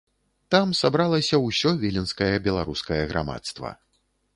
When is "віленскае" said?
1.85-2.33